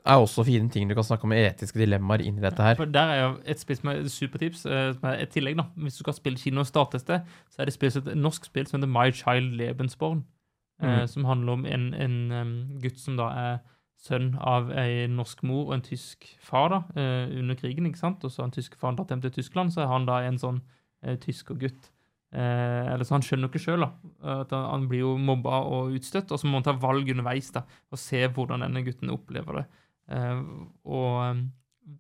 [0.06, 2.76] Er også fine ting du kan snakke om etiske dilemmaer inn i dette her.
[2.80, 5.58] For Der er jo et spill som er supertips, eh, som er et tillegg.
[5.58, 5.66] da.
[5.76, 8.46] Hvis du skal spille kino og starte et sted, så er det spill, et norsk
[8.46, 10.24] spill som heter My Child Lebensborn.
[10.82, 11.08] eh, Mm.
[11.08, 13.60] Som handler om en, en gutt som da er
[14.00, 17.86] sønn av ei norsk mor og en tysk far da, eh, under krigen.
[17.86, 18.24] ikke sant?
[18.24, 20.38] Og så har en tysk far dratt hjem til Tyskland, så er han da en
[20.38, 20.62] sånn
[21.04, 21.90] eh, tyskergutt.
[22.32, 23.90] Eh, eller så Han skjønner ikke sjøl
[24.52, 27.98] han blir jo mobba og utstøtt, og så må han ta valg underveis da, og
[27.98, 29.66] se hvordan denne gutten opplever det.
[30.10, 30.42] Eh,
[30.90, 31.46] og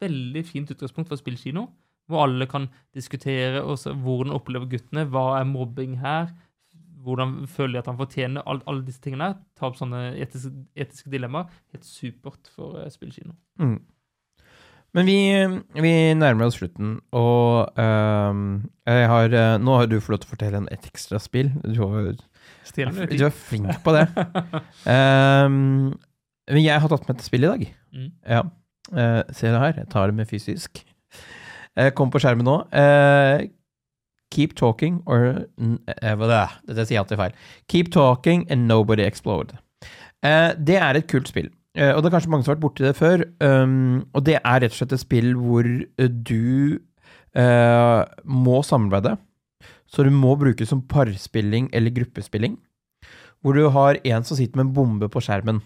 [0.01, 1.67] veldig fint utgangspunkt for spillkino,
[2.09, 6.31] hvor alle kan diskutere også, hvordan opplever guttene, hva er mobbing her,
[7.03, 9.31] hvordan føler de at han fortjener all, alle disse tingene.
[9.57, 11.47] Ta opp sånne etiske, etiske dilemmaer.
[11.73, 13.37] Helt supert for uh, spillkino.
[13.61, 13.77] Mm.
[14.97, 15.19] Men vi,
[15.77, 18.45] vi nærmer oss slutten, og øhm,
[18.89, 21.51] jeg har, uh, nå har du fått lov til å fortelle en et ekstra spill.
[21.61, 22.15] Du, er
[23.13, 24.07] du er flink på det.
[24.95, 25.93] Ehm,
[26.49, 27.63] men jeg har tatt med et spill i dag.
[27.95, 28.09] Mm.
[28.27, 28.41] Ja.
[28.89, 29.75] Uh, se det her.
[29.83, 30.83] Jeg tar det med fysisk.
[31.77, 32.55] Jeg kom på skjermen nå.
[32.73, 33.45] Uh,
[34.33, 36.15] keep talking or n- eh,
[36.67, 37.37] Dette sier jeg alltid feil.
[37.71, 39.55] Keep talking and nobody explode.
[40.21, 41.47] Det er et kult spill.
[41.79, 43.21] Og det er kanskje mange som har vært borti det før.
[43.39, 46.79] Um, og det er rett og slett et spill hvor du
[48.25, 49.15] må samarbeide.
[49.89, 52.57] Så du må bruke det som parspilling eller gruppespilling.
[53.41, 55.61] Hvor du har en som sitter med en bombe på skjermen.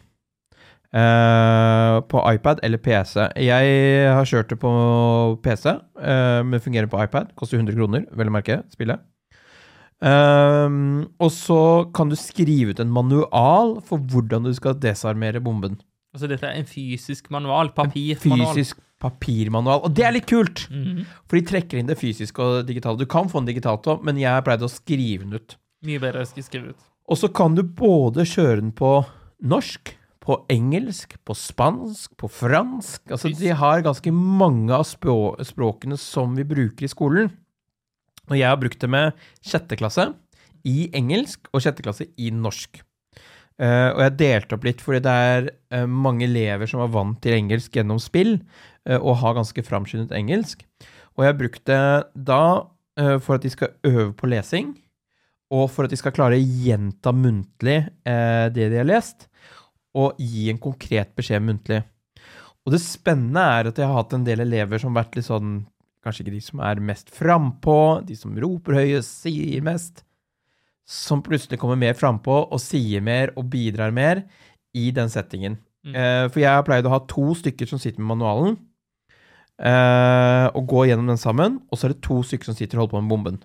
[0.93, 3.23] Eh, på iPad eller PC.
[3.41, 4.73] Jeg har kjørt det på
[5.41, 7.31] PC, uh, men fungerer på iPad.
[7.39, 9.01] Koster 100 kroner, vel å merke, spillet.
[10.03, 11.59] Ehm, og så
[11.95, 15.77] kan du skrive ut en manual for hvordan du skal desarmere bomben.
[16.13, 17.71] Altså, dette er en fysisk manual.
[17.73, 18.51] Papirmanual.
[18.51, 19.81] Fysisk papirmanual.
[19.87, 20.67] Og det er litt kult!
[20.69, 21.07] Mhm.
[21.25, 22.99] For de trekker inn det fysiske og digitale.
[22.99, 25.57] Du kan få den digitalt òg, men jeg pleide å skrive den ut.
[25.87, 26.89] Mye bedre å skrive ut.
[27.09, 29.01] Og så kan du både kjøre den på
[29.43, 33.01] norsk, på engelsk, på spansk, på fransk.
[33.11, 37.31] Altså, de har ganske mange av språkene som vi bruker i skolen.
[38.29, 40.07] Og jeg har brukt det med sjette klasse
[40.63, 42.79] i engelsk og sjette klasse i norsk.
[43.61, 47.19] Uh, og jeg delte opp litt fordi det er uh, mange elever som var vant
[47.21, 48.39] til engelsk gjennom spill,
[48.89, 50.63] uh, og har ganske framskyndet engelsk.
[51.19, 52.45] Og jeg brukte det da
[52.93, 54.67] for at de skal øve på lesing,
[55.49, 59.25] og for at de skal klare å gjenta muntlig det de har lest,
[59.93, 61.81] og gi en konkret beskjed muntlig.
[62.63, 65.29] Og det spennende er at jeg har hatt en del elever som har vært litt
[65.29, 65.61] sånn
[66.03, 70.01] Kanskje ikke de som er mest frampå, de som roper høyest, sier mest.
[70.83, 74.25] Som plutselig kommer mer frampå og sier mer og bidrar mer
[74.75, 75.55] i den settingen.
[75.87, 75.95] Mm.
[75.95, 78.57] Eh, for jeg har pleid å ha to stykker som sitter med manualen,
[79.63, 82.83] eh, og gå gjennom den sammen, og så er det to stykker som sitter og
[82.83, 83.39] holder på med bomben.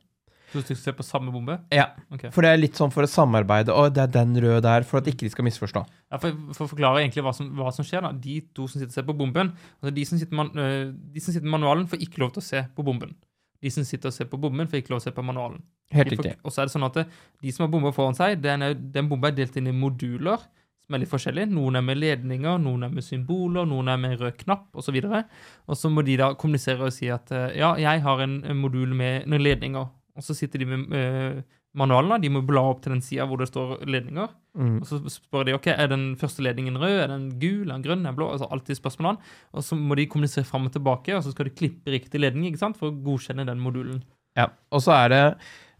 [0.53, 1.59] To du ser på samme bombe?
[1.75, 2.31] Ja, Okay.
[2.33, 3.75] For det er litt sånn for å samarbeide.
[3.75, 5.83] Å, det er den røde der, for at ikke de skal misforstå.
[6.09, 8.15] Ja, for, for å forklare egentlig hva som, hva som skjer, da.
[8.17, 11.23] De to som sitter og ser på bomben altså de, som sitter man, øh, de
[11.23, 13.13] som sitter med manualen, får ikke lov til å se på bomben.
[13.61, 15.61] De som sitter og ser på bomben, får ikke lov til å se på manualen.
[15.93, 16.37] Helt riktig.
[16.45, 19.11] Og så er det sånn at de som har bomba foran seg, den, er, den
[19.11, 20.41] bomba er delt inn i moduler
[20.89, 21.53] som er litt forskjellige.
[21.53, 24.97] Noen er med ledninger, noen er med symboler, noen er med rød knapp osv.
[24.97, 25.21] Og, så
[25.69, 28.57] og så må de da kommunisere og si at øh, ja, jeg har en, en
[28.57, 29.91] modul med noen ledninger.
[30.19, 31.39] Og så sitter de med øh,
[31.79, 34.33] manualen, de må bla opp til den sida hvor det står ledninger.
[34.59, 34.81] Mm.
[34.83, 37.85] Og så spør de ok, er den første ledningen rød, er den gul, er den
[37.87, 38.33] grønn, er den blå?
[38.35, 39.23] Altså alltid spørsmålene.
[39.55, 42.49] Og så må de kommunisere fram og tilbake, og så skal de klippe riktig ledning
[42.51, 44.03] ikke sant, for å godkjenne den modulen.
[44.39, 44.49] Ja.
[44.75, 45.23] Og så er det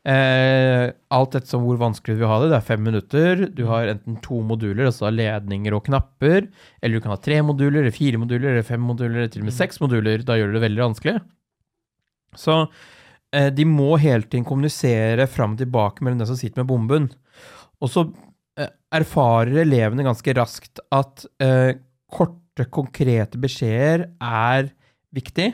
[0.09, 2.53] eh, alt ettersom hvor vanskelig du vil ha det.
[2.53, 3.43] Det er fem minutter.
[3.59, 6.47] Du har enten to moduler, altså ledninger og knapper.
[6.83, 9.51] Eller du kan ha tre moduler, eller fire moduler, eller fem moduler, eller til og
[9.51, 9.59] med Mm.
[9.65, 10.23] seks moduler.
[10.23, 11.17] Da gjør du det veldig vanskelig.
[12.39, 12.69] Så eh,
[13.53, 17.09] de må hele tiden kommunisere fram og tilbake mellom den som sitter med bomben.
[17.83, 18.07] Og så
[18.59, 21.77] eh, erfarer elevene ganske raskt at eh,
[22.11, 24.71] korte, konkrete beskjeder er
[25.15, 25.53] viktig.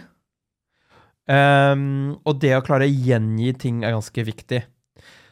[1.25, 4.61] Um, og det å klare å gjengi ting er ganske viktig.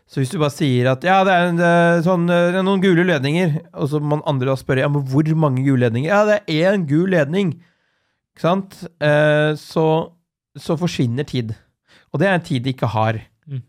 [0.08, 2.64] Så hvis du bare sier at ja, det er, en, eh, sånn, eh, det er
[2.66, 6.10] noen gule ledninger, og så må andre da spørre ja, men hvor mange gule ledninger?
[6.10, 7.54] Ja, det er én gul ledning.
[8.34, 8.76] Ikke sant?
[9.00, 9.86] Eh, så,
[10.60, 11.54] så forsvinner tid.
[12.12, 13.18] Og det er en tid de ikke har.
[13.48, 13.62] Mm.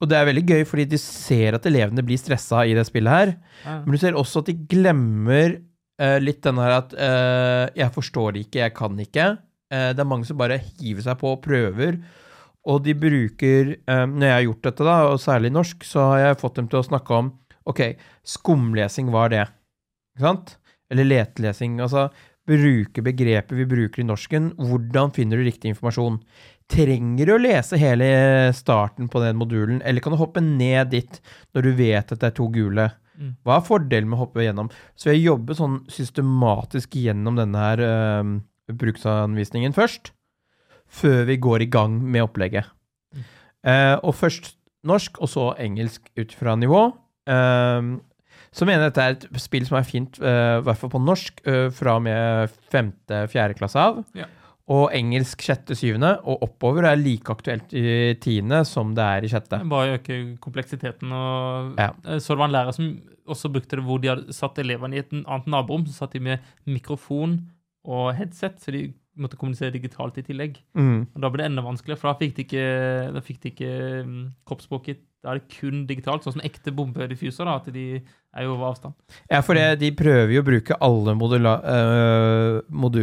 [0.00, 3.12] Og det er veldig gøy, fordi de ser at elevene blir stressa i det spillet
[3.12, 3.34] her.
[3.64, 3.76] Ja.
[3.84, 5.58] Men du ser også at de glemmer
[6.00, 9.30] uh, litt den her at uh, 'jeg forstår det ikke, jeg kan ikke'.
[9.72, 12.00] Uh, det er mange som bare hiver seg på og prøver.
[12.70, 16.18] Og de bruker eh, Når jeg har gjort dette, da, og særlig norsk, så har
[16.22, 17.32] jeg fått dem til å snakke om
[17.70, 17.80] OK,
[18.26, 19.46] skumlesing, hva er det?
[20.14, 20.52] Ikke sant?
[20.90, 21.80] Eller letelesing.
[21.82, 22.08] Altså
[22.48, 24.50] bruke begrepet vi bruker i norsken.
[24.58, 26.18] Hvordan finner du riktig informasjon?
[26.72, 28.06] Trenger du å lese hele
[28.56, 31.18] starten på den modulen, eller kan du hoppe ned dit
[31.52, 32.88] når du vet at det er to gule?
[33.20, 33.34] Mm.
[33.44, 34.70] Hva er fordelen med å hoppe gjennom?
[34.96, 38.32] Så jeg jobber sånn systematisk gjennom denne her eh,
[38.72, 40.14] bruksanvisningen først,
[40.88, 42.72] før vi går i gang med opplegget.
[43.12, 43.28] Mm.
[43.68, 44.54] Eh, og først
[44.88, 46.86] norsk, og så engelsk ut fra nivå.
[47.28, 48.00] Uh,
[48.52, 51.00] så mener jeg dette er et spill som er fint, i uh, hvert fall på
[51.00, 54.02] norsk, eh, fra og med femte-fjerde klasse av.
[54.18, 54.26] Ja.
[54.72, 59.58] Og engelsk sjette-syvende, og oppover er like aktuelt i tiende som det er i sjette.
[59.68, 61.12] Bare øke kompleksiteten.
[61.12, 61.90] og Ja.
[62.18, 62.92] Så det var en lærer som
[63.28, 65.86] også brukte det hvor de hadde satt elevene i et annet naborom.
[65.86, 67.40] Så satt de med mikrofon
[67.84, 70.58] og headset, så de måtte kommunisere digitalt i tillegg.
[70.78, 71.06] Mm.
[71.14, 72.66] Og Da ble det enda vanskeligere, for da fikk de ikke,
[73.12, 73.72] da fikk de ikke
[74.06, 75.02] mm, kroppsspråket.
[75.22, 77.82] Da er det kun digitalt, sånn som ekte bombediffuser, da, at de
[78.34, 78.94] er jo over avstand.
[79.30, 83.02] Ja, for det, de prøver jo å bruke alle modula, øh, modu,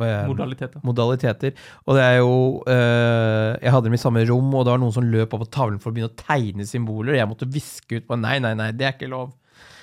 [0.00, 0.80] er- Modaliteter.
[0.82, 1.52] modaliteter.
[1.86, 4.94] Og det er jo øh, Jeg hadde dem i samme rom, og det var noen
[4.96, 7.18] som løp opp på tavlen for å begynne å tegne symboler.
[7.20, 9.34] Jeg måtte viske ut på Nei, nei, nei, det er ikke lov.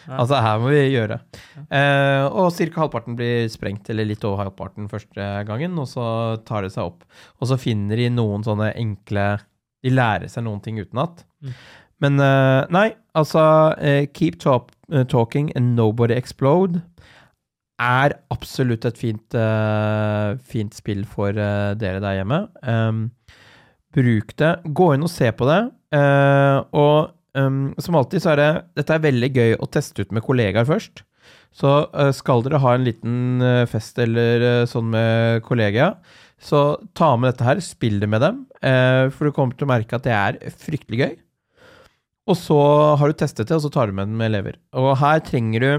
[0.07, 0.19] Ja.
[0.21, 1.19] Altså, her må vi gjøre.
[1.69, 2.81] Eh, og ca.
[2.81, 7.03] halvparten blir sprengt, eller litt over halvparten første gangen, og så tar det seg opp.
[7.41, 9.35] Og så finner de noen sånne enkle
[9.85, 11.21] De lærer seg noen ting utenat.
[11.45, 11.55] Mm.
[12.03, 13.43] Men uh, nei, altså
[13.77, 16.81] uh, Keep talk, uh, talking and nobody explode
[17.81, 19.35] er absolutt et fint,
[20.47, 22.37] fint spill for dere der hjemme.
[22.63, 23.01] Um,
[23.91, 24.53] bruk det.
[24.71, 25.57] Gå inn og se på det.
[26.71, 28.47] og um, som alltid så er det
[28.79, 31.03] Dette er veldig gøy å teste ut med kollegaer først.
[31.51, 31.73] Så
[32.15, 35.99] skal dere ha en liten fest eller sånn med kollegaer,
[36.41, 36.61] så
[36.97, 39.97] ta med dette her, spill det med dem, eh, for du kommer til å merke
[39.97, 41.13] at det er fryktelig gøy.
[42.25, 42.59] Og så
[42.97, 44.57] har du testet det, og så tar du med den med elever.
[44.77, 45.69] Og her trenger du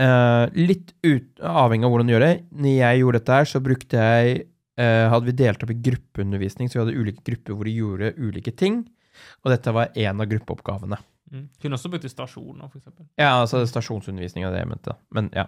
[0.00, 2.32] eh, litt ut, avhengig av hvordan du gjør det.
[2.56, 4.40] Når jeg gjorde dette her, så brukte jeg
[4.80, 8.14] eh, Hadde vi delt opp i gruppeundervisning, så vi hadde ulike grupper hvor de gjorde
[8.16, 8.82] ulike ting.
[9.44, 10.98] Og dette var en av gruppeoppgavene.
[11.32, 11.46] Mm.
[11.60, 13.06] Kunne også brukt stasjoner, for eksempel.
[13.20, 14.96] Ja, altså stasjonsundervisning er det jeg mente.
[15.16, 15.46] Men ja.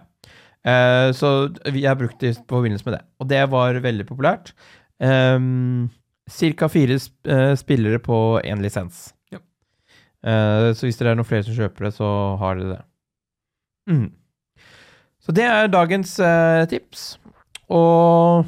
[0.65, 1.31] Eh, så
[1.69, 3.03] jeg brukte det på forbindelse med det.
[3.19, 4.53] Og det var veldig populært.
[4.99, 5.91] Um,
[6.31, 9.13] Cirka fire sp eh, spillere på én lisens.
[9.31, 9.37] Ja.
[10.25, 12.09] Eh, så hvis det er noen flere som kjøper det, så
[12.41, 12.81] har dere det.
[13.93, 14.07] Mm.
[15.21, 16.15] Så det er dagens
[16.69, 17.05] tips.
[17.69, 18.45] Og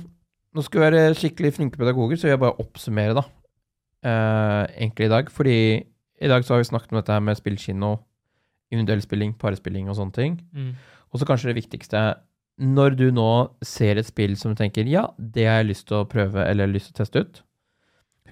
[0.58, 3.23] nå skal vi være skikkelig flinke pedagoger, så vil jeg bare oppsummere, da.
[4.06, 5.32] Eh, egentlig i dag.
[5.32, 5.58] Fordi
[6.21, 7.97] i dag så har vi snakket om dette her med spillkino,
[8.73, 10.39] individuell spilling, parespilling og sånne ting.
[10.53, 10.71] Mm.
[11.12, 12.04] Og så kanskje det viktigste
[12.58, 13.32] Når du nå
[13.65, 16.72] ser et spill som du tenker ja, det har jeg lyst til å prøve eller
[16.72, 17.43] lyst til å teste ut,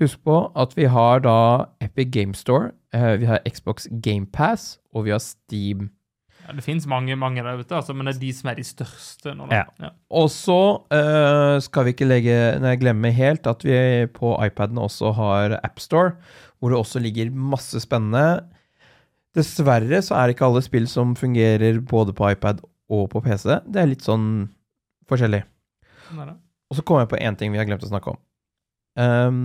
[0.01, 1.38] husk på at vi har da
[1.83, 5.91] Epic Game Store, eh, vi har Xbox Game Pass, og vi har Steam.
[6.45, 8.65] Ja, det finnes mange mange der ute, altså, men det er de som er de
[8.67, 9.47] største nå.
[9.49, 9.61] Da.
[9.61, 9.88] Ja.
[9.88, 9.93] Ja.
[10.13, 10.59] Og så
[10.93, 13.77] uh, skal vi ikke legge, nei, glemme helt at vi
[14.13, 16.13] på iPaden også har AppStore,
[16.59, 18.45] hvor det også ligger masse spennende.
[19.35, 22.61] Dessverre så er ikke alle spill som fungerer både på iPad
[22.93, 23.59] og på PC.
[23.67, 24.47] Det er litt sånn
[25.09, 25.43] forskjellig.
[26.07, 26.35] Sånn.
[26.69, 28.19] Og så kom jeg på én ting vi har glemt å snakke om.
[28.95, 29.39] Um,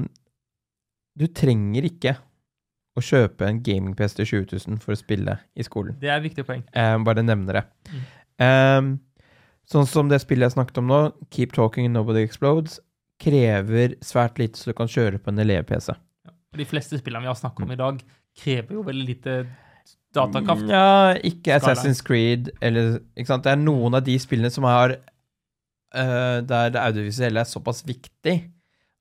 [1.19, 2.15] du trenger ikke
[2.99, 5.97] å kjøpe en gaming-PC til 20 000 for å spille i skolen.
[6.01, 6.63] Det er et viktig poeng.
[6.75, 7.65] Um, bare nevner det.
[7.91, 8.05] Mm.
[8.41, 8.93] Um,
[9.71, 11.01] sånn som det spillet jeg snakket om nå,
[11.35, 12.79] Keep Talking and Nobody Explodes,
[13.21, 15.93] krever svært lite så du kan kjøre på en elev-PC.
[16.57, 18.01] De fleste spillene vi har snakket om i dag,
[18.41, 19.35] krever jo veldig lite
[20.17, 20.67] datakraft.
[20.71, 21.55] Ja, ikke.
[21.57, 23.47] Assassin's Creed eller ikke sant?
[23.47, 28.41] Det er noen av de spillene som har uh, Der det audiovisuelle er såpass viktig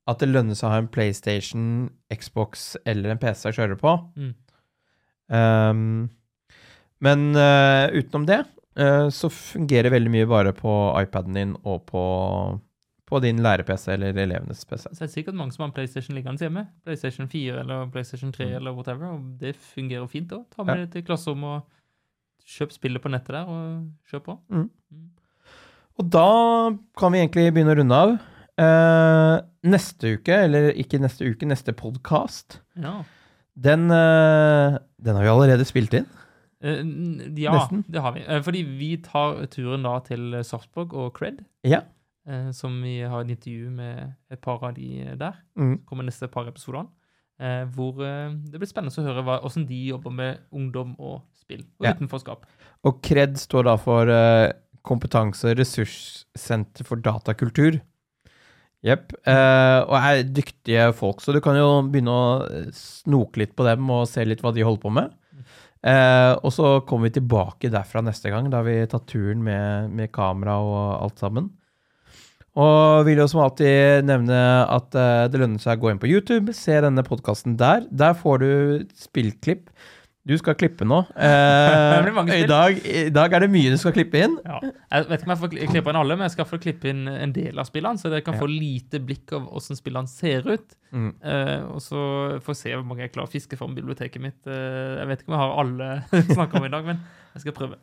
[0.09, 1.65] at det lønner seg å ha en PlayStation,
[2.09, 3.91] Xbox eller en PC å kjøre på.
[4.17, 4.31] Mm.
[5.29, 5.83] Um,
[7.05, 8.39] men uh, utenom det
[8.79, 12.03] uh, så fungerer veldig mye bare på iPaden din og på,
[13.09, 14.83] på din lære-PC eller elevenes PC.
[14.93, 16.67] Så det er sikkert mange som har en PlayStation liggende hjemme.
[16.85, 19.15] PlayStation 4 eller PlayStation 3 eller whatever.
[19.17, 20.45] Og det fungerer fint òg.
[20.55, 20.79] Ta med Mm.
[20.79, 20.85] Ja.
[20.85, 21.63] det til klasserommet og
[22.49, 24.37] kjøp spillet på nettet der, og kjør på.
[25.99, 26.27] Og da
[26.97, 28.13] kan vi egentlig begynne å runde av.
[28.59, 33.03] Eh, neste uke, eller ikke neste uke, neste podkast, Ja.
[33.59, 36.05] Den, eh, den har vi allerede spilt inn.
[36.63, 36.83] Uh,
[37.39, 37.85] ja, Nesten.
[37.89, 38.19] det har vi.
[38.27, 41.81] Uh, fordi vi tar turen da til Sarpsborg og Cred, Ja.
[42.29, 45.41] Eh, som vi har et intervju med et par av de der.
[45.57, 45.79] Mm.
[45.89, 46.87] kommer neste par episodene.
[47.39, 51.21] Eh, hvor eh, det blir spennende å høre hva, hvordan de jobber med ungdom og
[51.39, 51.93] spill og Ja.
[51.95, 52.45] utenforskap.
[52.83, 54.51] Og KRED står da for eh,
[54.83, 57.81] Kompetanse- og ressurssenter for datakultur.
[58.83, 59.11] Jepp.
[59.27, 63.65] Eh, og er dyktige folk, så du kan jo begynne å eh, snoke litt på
[63.67, 65.11] dem og se litt hva de holder på med.
[65.83, 68.47] Eh, og så kommer vi tilbake derfra neste gang.
[68.51, 71.51] Da har vi tatt turen med, med kamera og alt sammen.
[72.57, 76.09] Og vil jo som alltid nevne at eh, det lønner seg å gå inn på
[76.09, 77.85] YouTube, se denne podkasten der.
[77.91, 78.51] Der får du
[78.97, 79.69] spillklipp.
[80.29, 80.99] Du skal klippe nå.
[81.19, 84.35] Eh, i, dag, I dag er det mye du skal klippe inn.
[84.45, 84.59] Ja.
[84.65, 87.07] Jeg vet ikke om jeg får klippe inn alle, men jeg skal få klippe inn
[87.09, 88.41] en del av spillene, så dere kan Ja.
[88.43, 90.75] få lite blikk av hvordan spillene ser ut.
[90.91, 91.09] Mm.
[91.23, 92.01] Eh, og så
[92.43, 94.39] får jeg se hvor mange jeg klarer å fiske fram biblioteket mitt.
[94.49, 95.89] Eh, jeg vet ikke om jeg har alle
[96.37, 97.01] snakka om i dag, men
[97.37, 97.81] jeg skal prøve.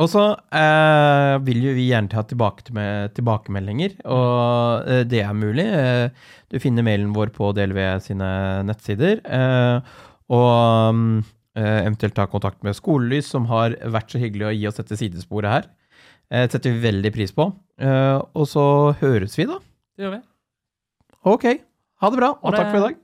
[0.00, 0.22] Og så
[0.56, 5.66] eh, vil jo vi gjerne ha tilbake med tilbakemeldinger, og eh, det er mulig.
[5.66, 8.30] Eh, du finner mailen vår på DLV sine
[8.64, 9.20] nettsider.
[9.28, 9.98] Eh,
[10.32, 11.18] og mm,
[11.58, 14.96] eh, eventuelt ta kontakt med Skolelys, som har vært så hyggelig å gi oss dette
[15.02, 15.68] sidesporet her.
[16.32, 17.50] Eh, Det setter vi veldig pris på.
[17.82, 18.64] Eh, og så
[19.02, 19.60] høres vi, da.
[19.98, 20.22] Det gjør vi.
[21.28, 21.46] Ok.
[22.00, 23.00] Ha det bra, og takk for i dag.